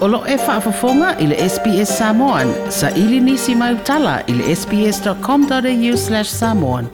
[0.00, 2.52] Olo e whaafafonga i le SBS Samoan.
[2.70, 6.86] Sa ili nisi mai utala i le sbs.com.au slash samoan.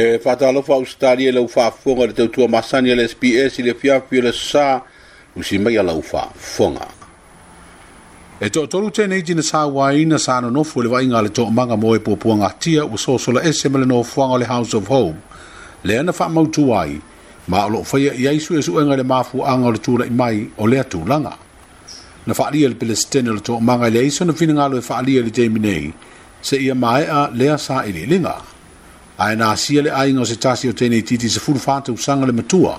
[0.00, 4.66] E whaatalofa Australia lau whaafonga le tautua masani le SBS i le fiafi le sa
[5.38, 6.88] usi mai a lau whaafonga.
[8.42, 11.78] E tō toru tēnei jina sā wāina sā no nofu le wainga le tō manga
[11.78, 15.20] moe pōpuanga tia o sōsola e semele no whuanga le House of Home.
[15.88, 16.98] le ana faamautu ai
[17.48, 20.66] ma lo fa ya isu isu nga le mafu anga le tula i mai o
[20.66, 21.34] le tu langa
[22.26, 25.30] na fa le pele stenel to manga le isu na fina e le fa le
[25.30, 25.92] jemine
[26.42, 28.36] se ia mai a le sa ile linga
[29.18, 31.96] ai na sia le ai ngo se tasi o tene titi se fulu fa tu
[31.96, 32.78] sanga le matua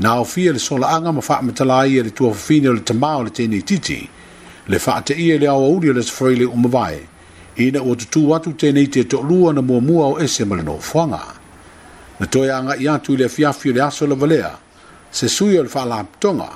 [0.00, 2.82] na o fia le sola anga ma fa metala e ia le tua fina le
[2.82, 4.02] tama o le tene titi
[4.66, 6.98] le fa te ia le au le se freile o mavai
[7.56, 11.38] ina o tu watu tene te to lua na mo mua o ese malno fanga
[12.22, 14.54] na toe agaʻi atu i le afiafi le aso lavalea
[15.10, 16.48] se sui o le faalapitoga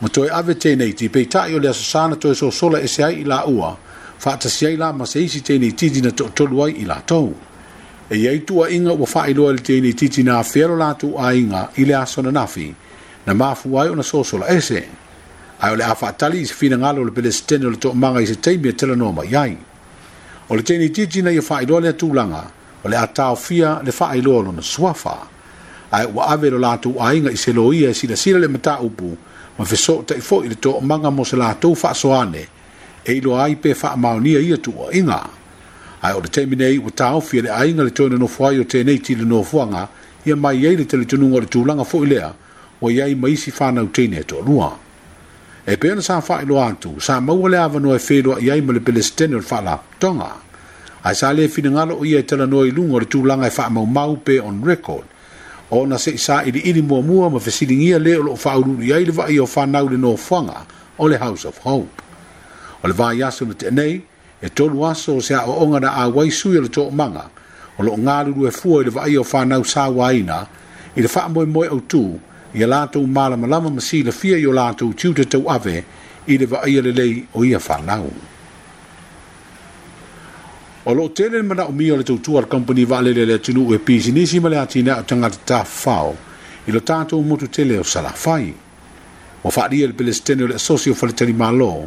[0.00, 3.22] ma toe ave teinei tipeitaʻi o le aso sa e na toe soasola ese ai
[3.22, 3.78] i laʻua e
[4.18, 7.30] faatasi ai la maseisi teinei titi na toʻatolu ai ila latou
[8.10, 11.84] e iai tuuaʻiga ua faailoa i le teinei titi na afea lo latou aiga i
[11.84, 12.74] le aso na nafi
[13.26, 14.82] na mafu ai ona soasola ese
[15.60, 18.22] ae o le a faatali i se finagalo o le pelesetene e o le toʻamaga
[18.24, 19.56] i se taimi e telanoa mai
[20.50, 22.42] o le teinei titi na ia faailoa le langa,
[22.82, 25.16] o le a taofia le faailoa lona suafa
[25.92, 29.16] ae ua ave lo latou aiga i se loia e silasila le mata mataupu
[29.58, 32.46] ma fesootaʻi foʻi i le toʻamaga mo se latou soane
[33.04, 35.20] e iloa ai pe faamaonia ia tuuaʻiga
[36.02, 38.64] ai o le taimi nei le taofi e le aiga no toenanofo ai o le
[38.64, 39.88] tenei tilinofoaga
[40.24, 42.32] ia mai ai le talitunuga o le tulaga foʻi lea
[42.80, 44.72] ua iai ma isi fanauteine e toʻalua
[45.66, 48.80] e pe ona sa faailoa atu sa maua le avanoa e ia ai ma le
[48.80, 50.32] pelesetene o le tonga
[51.02, 53.86] ai sa le finangalo ia e tala noa i lunga le tūlanga e wha mau
[53.86, 55.04] mau pe on record.
[55.70, 58.82] O na se isa i li ili mua mua ma fesilingia le o uru whaulu
[58.84, 60.66] i aile wa i o whanau le noa whanga
[60.98, 62.02] o le House of Hope.
[62.82, 64.02] O le vai aso na te nei,
[64.42, 67.30] e tolu aso o se a o onga na a waisui o le tō manga,
[67.78, 70.38] o lo ngāruru e fua i le wai o whanau sa waina,
[70.96, 72.04] i le wha mo moe au tū,
[72.52, 75.80] i a lātou mālama lama masi le fia i o lātou tiuta tau ave,
[76.26, 78.10] i le wai le lei o ia whanau.
[78.10, 78.39] Thank
[80.90, 83.62] o lo tele mana o mio le tu tu al company vale le le tinu
[83.72, 86.10] e pisinisi ma le atina o tanga ta fao
[86.66, 88.54] i lo tanto mo tu tele o sala fai e
[89.42, 91.86] o fa di el pele stene le socio fa le tani malo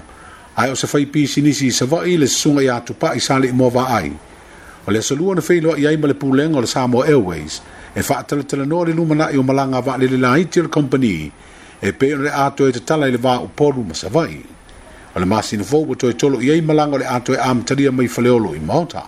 [0.55, 3.67] ai o se fai pisinisi se va ile sunga ya tu pa i sale mo
[3.69, 4.15] va ai
[4.85, 7.59] o le solu ona fe lo ya i male puleng o le samo airways
[7.91, 10.69] e fa tele tele no le lumana i o malanga va le le la itil
[10.69, 11.29] company
[11.81, 14.23] e pe re ato e te tala i le va o poru ma se va
[14.23, 14.52] ai
[15.15, 18.07] o le masina fou ua toetolo i ai malaga o le a toe amatalia mai
[18.07, 19.03] faleolo i maota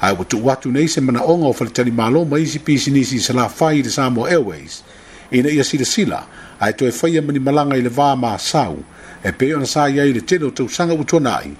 [0.00, 3.82] ae ua tuu atu nei se manaʻoga o faletalimālo ma isi pisinisi i salafai i
[3.82, 4.82] le samoa airways
[5.30, 6.24] ina ia silasila
[6.60, 8.82] ae toe faia ma ni malaga i le vā masau
[9.22, 11.54] e pei ona sa iai le tele o tausaga ua tuana ai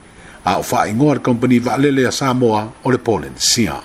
[0.45, 3.79] a o faaigoa le kompani vaalele a samoa o le polensia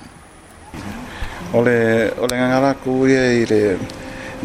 [1.54, 3.78] o le gagalakuia i le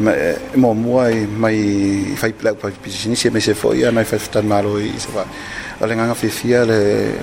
[0.01, 4.05] Eh, mo mua i e mai fai plau pa pisini se me se foi ana
[4.05, 5.27] fai tan malo i se va
[5.81, 7.19] ale nga fi fi ale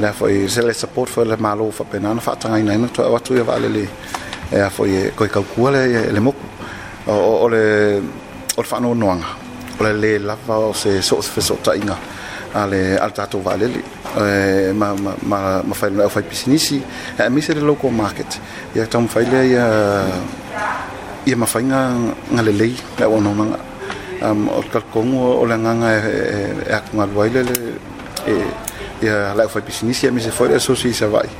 [0.00, 3.18] le foi se le support fo le malo fa penana fa tanga ina to wa
[3.20, 3.88] tu va e le le
[4.50, 6.32] e foi e ko ka ku ale le mo
[7.06, 8.00] o le
[8.56, 9.28] o fa no noanga
[9.78, 11.98] o le le la va se so se so ta inga
[12.54, 16.82] ale al tato va le le ma ma ma fai no fai pisini si
[17.18, 18.40] e mi se le local market
[18.74, 19.66] ya tam fai le ya
[21.30, 21.94] ia mafainga
[22.34, 23.58] nga lelei le o no manga
[24.50, 27.56] o ka kongo o le nga nga e, e, e, e ak nga waile le
[28.26, 28.34] e
[29.06, 31.30] ia la fa pisinisi mi se foi eso si se vai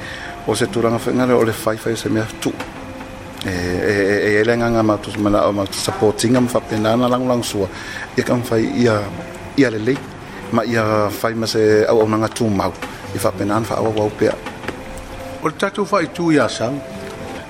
[0.47, 2.55] o se turanga fa nga o le fai fai se me tu
[3.43, 3.55] e
[3.91, 3.93] e
[4.31, 7.43] e ele nga nga matus mala o mat supporting am fa pena na lang lang
[7.43, 7.67] sua
[8.15, 8.95] ia kan fai ia
[9.59, 9.99] ia lelei
[10.55, 12.71] ma ia fai ma se au nga tu mau
[13.11, 14.31] i fa pena fa au au pe
[15.43, 16.79] o tatu fai tu ia sang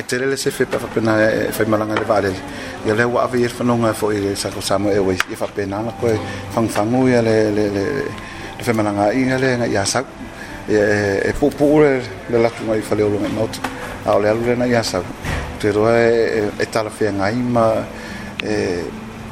[0.00, 2.40] e tere le se fepa fapena e fai malanga le vale le
[2.84, 5.80] ia le wa avi e fanonga fo i le sako samu e wais i fapena
[5.80, 6.16] na koe
[6.50, 7.82] fangfangu ia le le le
[8.56, 10.04] le fai malanga i nga le nga i asau
[10.68, 13.58] e, e pupu ure le latu nga i fale olo ngai maut
[14.04, 15.02] a ole alu le nga i asau
[15.58, 17.84] te roa e, e, e tala fia nga i ma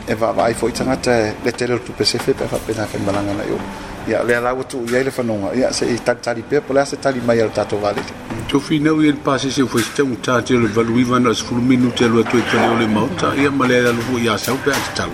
[0.08, 1.12] e va va i fo i tangata
[1.44, 4.52] le tere le tupe se fepa fapena fai malanga na i o ya le ala
[4.54, 7.50] wotu ya le fanonga ya se tak tali pe pour la se tali mai al
[7.50, 11.02] tato vale e tu fi no il passe se fois te un tati le valui
[11.02, 14.36] van as fulu minute le tu te le le mota ya male ala lu ya
[14.38, 15.10] sa pe at tal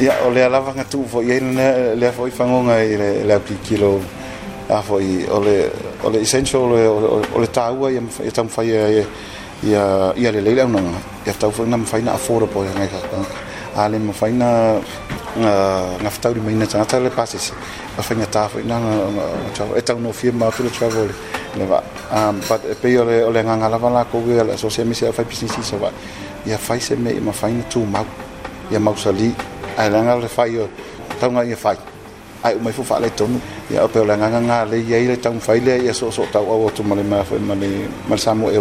[0.00, 3.56] ya ole ala va ngatu fo ya le le fo i fanonga le le pi
[3.62, 4.00] kilo
[4.68, 5.70] a fo i ole
[6.02, 6.86] ole essential ole
[7.32, 8.88] ole tawa ya ya tam fa ya
[9.62, 10.64] ya ya le le ya
[11.24, 14.80] e, tau fo na fa na afford po ya ngai ka ale ma faina
[15.36, 17.52] na fatau di maina tanga tale pases
[17.96, 18.78] a faina ta faina
[19.76, 21.10] eta uno firma filo travel
[21.56, 21.78] le va
[22.10, 24.84] e um, but e pio ole le nga ngala vala ko we le so se
[24.84, 25.90] mi se fa business so va
[26.46, 28.04] ia fai se me ma faina tu ma
[28.70, 29.34] ia ma usali
[29.76, 30.68] a la nga le fai yo
[31.20, 31.76] ta nga ia fai
[32.42, 33.38] ai mai fu fa le tonu
[33.70, 36.40] ya pe le nga nga le ia ile ta fai le ia so so ta
[36.40, 38.58] o tu ma ma fa ma le ma samu e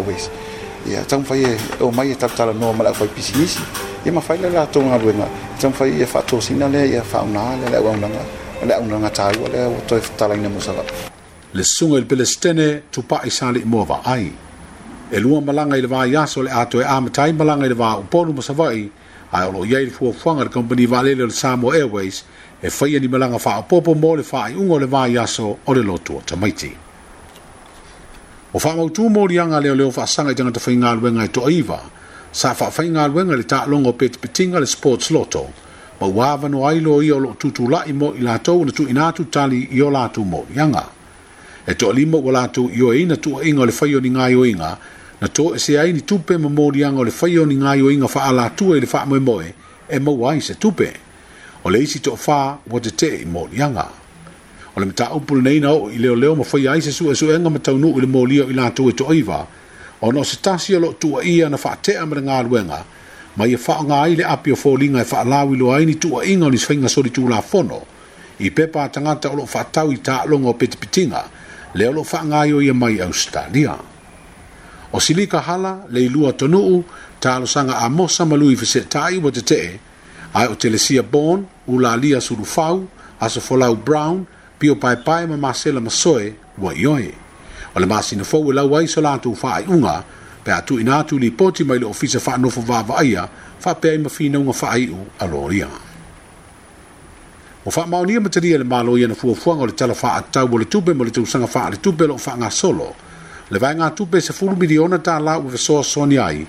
[0.88, 1.52] ia tau fai e
[1.84, 3.60] o mai e tau tala noa malau fai pisi nisi
[4.06, 5.28] ia ma fai lela tonga wenga
[5.60, 8.24] tau fai e fatu sina le ia fa una le le wa unanga
[8.68, 10.84] le au nanga tāua le au toi fatala musala
[11.54, 14.31] le sunga il pele stene tu pa i sali mo ai
[15.12, 18.42] e lua malanga il va yaso le ato e amatai malanga il va o mo
[18.42, 18.90] savai
[19.36, 22.24] ai o ia il fo fuanga le company va lele le Samo Airways
[22.62, 25.74] e fai ni malanga fa popo mo le fa i ungo le va so o
[25.74, 26.76] le lotu o tamaiti
[28.51, 31.81] o whamautu morianga leo leo whaasanga i tangata whainga aluenga i e toaiva,
[32.31, 35.46] sa whainga aluenga le taalongo pe te pitinga le sports loto,
[36.01, 38.72] ma wāwa no ailo i o lo tutu la i mo i la tau na
[38.74, 40.84] tu inatu tali i o la tu morianga.
[41.68, 44.00] E toa limo wa la tu i o eina tu a inga o le whaio
[44.01, 44.72] ni ngai o inga,
[45.22, 47.92] na to e se ai ni tupe ma morianga o le whaio ni ngai o
[47.94, 49.54] inga wha a la tu e le wha moe moe,
[49.88, 50.90] e ma wai se tupe.
[51.63, 53.99] O le isi to wha wa te te i morianga
[54.80, 57.74] o le mataupu lenei na oo i leoleo ma faia ai se suʻesuʻega ma e
[57.81, 59.40] no o le molia o i latou e toʻaiva
[60.08, 62.80] ona o se tasi o loo tuuaia na faatea ma le alwenga.
[63.38, 66.58] ma fa faaoga ai le api o foliga e faalauiloa ai ni tuuaʻiga o ni
[66.58, 67.81] sfaiga fono.
[68.40, 71.22] i pepa a tagata o loo faatau i taʻaloga o petipitiga
[71.76, 73.76] le o loo faagaio ia mai ausitalia
[74.92, 76.84] o silika hala le ilua tonuu
[77.20, 79.80] talosaga amosa ma lui fesetaʻi ua tetee
[80.34, 82.86] Ai o telesia bon ulalia sulufau
[83.20, 84.28] aso folau brown
[84.59, 87.13] pio pai pai ma masela ma soe wa yoe.
[87.75, 90.03] O le masi na fau e lau ai so unga,
[90.44, 93.23] pe atu ina atu li poti mai le ofisa wha anofo wa wa aia,
[93.65, 95.67] wha pe ai ma fina unga wha ai u a roria.
[97.65, 100.57] O wha maonia materia le malo iana fua fuanga o le tala wha atau o
[100.57, 102.94] le tupe mo le tausanga wha le tupe lo wha solo,
[103.50, 106.45] le vai ngā tupe se fulu miliona ta la uwe soa soni ai,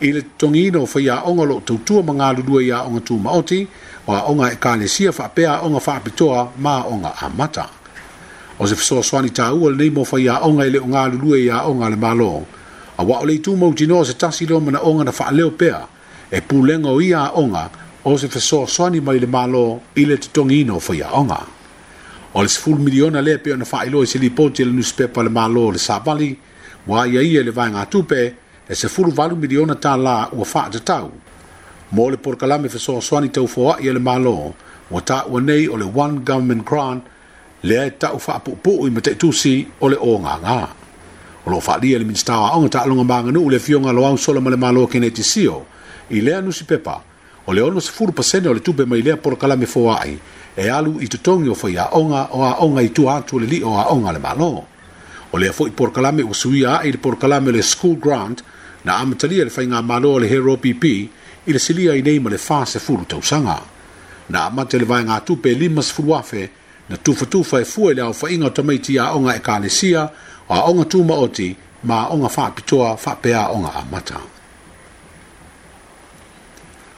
[0.00, 3.66] i le tongino fa ia onga lo tautua ma ngā lulua ia onga tu maoti,
[4.06, 7.68] wa onga e kane sia fa pea onga fa pitoa ma onga amata.
[8.58, 11.64] O se fiso swani ta ua le neimo fa ia onga ele onga lulue ia
[11.68, 12.44] onga le malo.
[12.98, 15.86] A wa ole tu mou tino se tasi leo mana onga na fa leo pea
[16.30, 17.70] e pu lengo ia onga
[18.04, 21.40] o se fiso swani mai le malo ile te tongi ino fa ia onga.
[22.34, 24.70] O le sifulu miliona e le pe ona fa ilo e se li poti le
[24.72, 26.36] nuspepa le malo le sabali
[26.86, 28.34] wa ia ia le vai ngatupe
[28.68, 31.10] e se fulu valu miliona ta la ua fa tau
[31.94, 34.54] Mole mo le porokalame fesoasoani taufoaʻi a le malo
[34.90, 37.04] ua taʻua nei o one government grant
[37.62, 40.68] lea e taʻu faapuʻupuʻu i ma taʻitusi o le ogagā
[41.44, 44.86] o loo faaalia le minista aʻoga taʻalogo maganuu le afioga aloau sola ma le malo
[44.86, 45.66] kenetisio
[46.10, 46.96] i anu nusi pepa
[47.46, 50.16] o le 60 pasene o le tupe mai lea porokalame foaʻi
[50.56, 53.68] e alu i totogi o faiaʻoga o aʻoga i tua atu o le lii o
[53.76, 54.64] aʻoga a le malo
[55.32, 58.40] o lea foʻi porokalame ua suia i le porokalame le school grant
[58.84, 62.18] na am amatalia le faigā malo o le hero pp i le silia i nei
[62.20, 63.58] ma le fasefulu tausaga
[64.28, 66.50] na amata i le vaega tupe e lima sefulu afe
[66.88, 70.04] na tufatufa e fua i le aofaʻiga o tamaiti aʻoga ekalesia
[70.48, 74.20] o aʻoga tumaoti ma aʻoga faapitoa faapeaʻoga amata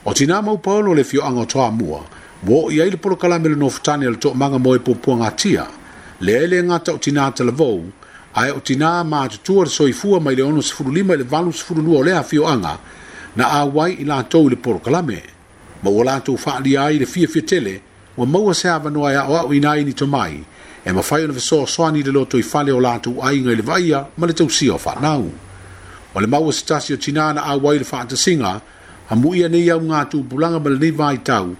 [0.04, 2.00] o tinā mau paolo le fioaga o toamua
[2.44, 5.64] ua oo ai le polokalame le nofutani a le toʻamaga mo e puapuagatia
[6.20, 7.80] leai le gata o tinā talavou
[8.44, 12.76] ae o tinā matutua le soifua mai le 6 i le 8 o le afioaga
[13.36, 15.20] na a wai i la tau le poro kalame.
[15.82, 17.80] Ma o la tau wha li ai le fia fia tele,
[18.16, 20.44] wa maua se hawa noa ia e o au i nai ni tamai,
[20.84, 23.56] e ma whai ona fesoa ni le loto i fale o la tau ai ngai
[23.56, 25.30] le vaia, ma le tau si o wha nau.
[26.14, 28.60] O le maua se tasi o tina na a wai le wha singa,
[29.10, 31.56] a mu ia nei au ngā tu bulanga ma le ni vai tau,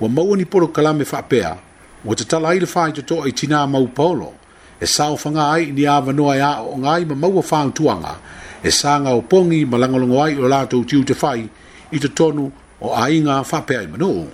[0.00, 1.56] wa maua ni poro kalame wha pea,
[2.04, 4.32] wa te tala ai le wha i toto ai tina mau paolo,
[4.80, 8.47] e sao whanga ai ni a wanoa ia e o ngai ma maua whaantuanga, e
[8.62, 11.46] e sanga o pongi malangolongo ai o lātou tiu te whai
[11.94, 12.48] i te tonu
[12.80, 14.26] o ainga whapea i manu.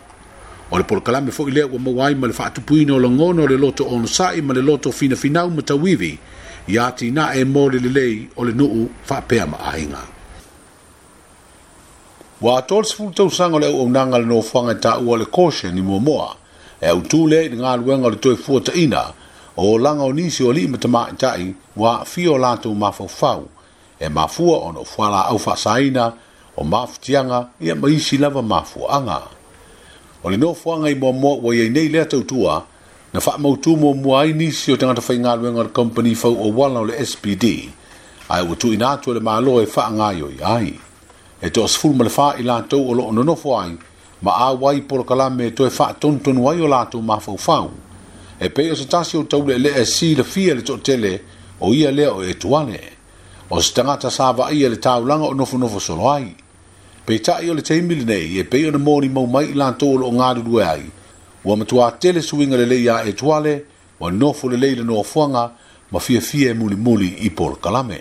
[0.73, 3.85] O le polakalame fo i lea ua mau ma le whaatupuina o langono le loto
[3.85, 6.19] o nosai ma le loto fina finau ma tawivi
[6.66, 10.00] i ati na e mōle le lei o le nuu whapea ma ainga.
[12.40, 15.71] Wa atol sifu tau sanga le au au nanga le nofuanga i taua le koshe
[15.73, 16.37] ni mua mua
[16.81, 19.04] e au tūle i ngā luenga le toi fuata ina
[19.57, 23.47] o langa o nisi o li ima tamaa i tai wa fio lātou mafau fau
[24.01, 26.13] e mafua ono fuala au fasaina
[26.57, 29.23] o mafutianga i a maisi lava mafuanga.
[30.25, 32.65] O le noa fuanga i mua wa iei nei lea tautua
[33.13, 36.51] na wha mautu mua mua ai nisi o tangata whai ngalu engar company fau o
[36.57, 37.69] wala o le SPD
[38.29, 40.75] ai ua tu inatua le malo e wha ngai o i ai.
[41.43, 43.79] E to asful ma le wha i la tau o lo ono noa fuai
[44.23, 47.71] ma a wai polo kalame to e wha tonton wai o la tau mafau fau.
[48.41, 50.77] E pe o sa tasi o tau le le e si le fia le to
[50.79, 51.21] tele
[51.61, 52.93] o ia lea o e tuanea
[53.51, 56.35] o se tangata sa vaai le taulanga o nofu nofu solo ai.
[57.07, 59.75] Pei tae o le teimili nei e pei o na mōni mau mai i lan
[59.75, 60.87] tōlo o ngāri rue ai.
[61.45, 63.65] Ua matua tele suinga le leia e tuale,
[64.01, 65.45] wa nofu le leila noa fuanga,
[65.91, 68.01] ma fia fia e muli muli i por kalame.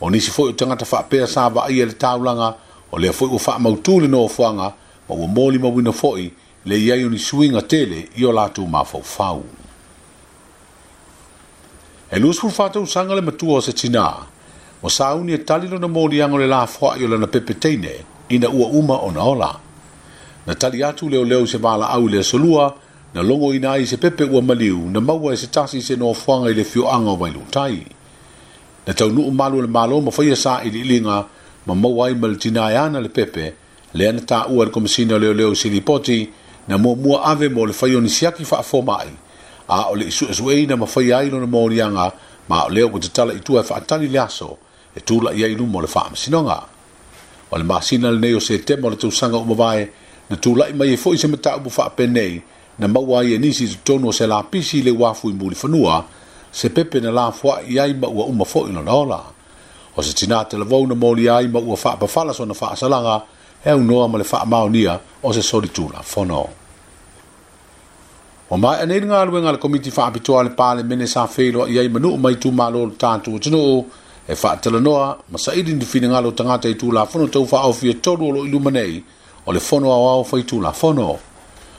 [0.00, 2.54] O nisi foi o tangata faa pea sa vaai le taulanga,
[2.92, 4.70] o lea foi o faa mautu le noa fuanga,
[5.08, 6.30] ma ua mōni mau ina foi,
[6.64, 9.42] le iai o ni suinga tele i o lātou mā fau fau.
[12.10, 14.14] E lūs pūfātou sanga le matua o se tinaa,
[14.82, 17.92] o sauni e tali lona moliaga o le lafoaʻi o lana pepeteine
[18.30, 19.60] ina ua uma ona ola
[20.46, 22.74] na tali atu leoleo se valaau i le asolua
[23.14, 26.54] na logoina ai se pepe ua maliu na maua e se tasi se noafoaga i
[26.54, 27.86] le fioaga o vailutai
[28.86, 31.24] na taunuu malu o le malo ma faia sa iliʻiliga
[31.66, 33.52] ma maua ai ma le tinā e ana le pepe
[33.94, 36.30] lea na taʻua le komisina o leoleo i silipoti
[36.68, 39.10] na muamua ave mo le faionisiaki faafomaʻi
[39.68, 42.12] a o le suʻesuʻeina ma faia ai lona moliaga
[42.48, 44.58] ma o lea ua tatala itua e faatali le aso
[44.98, 46.58] e tula ia ilu mo le faa masinonga.
[47.50, 49.88] O le masina le neyo se te mo le tausanga umavae,
[50.30, 52.42] na tula ima ye fo ise mata upu faa penei,
[52.78, 56.04] na maua ye nisi to tono se la pisi le wafu imu li fanua,
[56.52, 59.22] se pepe na la fwa ia ima ua uma fo ino na ola.
[59.96, 62.74] O se tina te lavou na moli ia ima ua faa pafala so na faa
[62.76, 63.22] salanga,
[63.64, 66.48] e unoa ma le faa maonia o se soli tula fono.
[68.50, 71.82] O mai anei ngā luenga le komiti faa pitoa le pale mene sa feilo ia
[71.84, 73.74] ima nuu maitu malo tātu o tino o,
[74.30, 77.46] e fa atele noa, masa iri ni fine ngalo tangata i tu la fono tau
[77.46, 79.02] faa ofia tolu olo ilu manei,
[79.46, 81.18] o le fono au au fai tu la fono.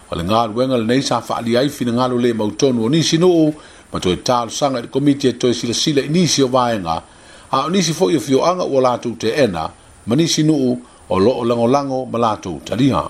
[0.10, 3.18] O le ngalo wenga le neisa faa li ai fine ngalo le mautonu o nisi
[3.20, 3.54] nuu,
[3.94, 7.04] ma toi talo sanga i komiti e toi sila sila i nisi o vaenga,
[7.52, 9.72] a o nisi fo i o fio anga ua latu te ena,
[10.06, 13.06] ma nisi nuu o lo o lango lango ma latu talia.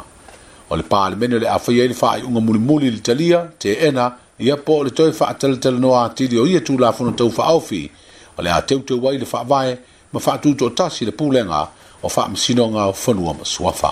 [0.67, 3.47] O le pali mene le afai e le faa i unga muli muli li talia,
[3.57, 6.91] te ena, ia po le toi faa tele tele noa tidi o ia tu la
[6.91, 7.87] fono tau faa ofia,
[8.39, 9.75] o le a teuteu ai le faavae
[10.13, 11.67] ma faatuutoatasi le pulega
[12.03, 13.91] o faamasinoga o fanua ma suafa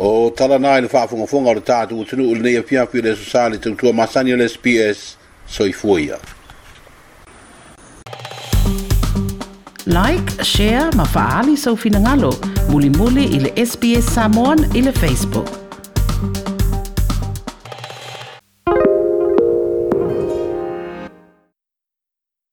[0.00, 0.08] o
[0.38, 3.58] talanā i le faafogafoga o le o atunuu i lenei afiafi o le asosā le
[3.58, 5.16] tautua masani o le sps
[5.58, 6.18] soifua ia
[9.86, 12.34] like share ma faaali soufinagalo
[12.70, 15.67] mulimuli i le sps samon i le facebook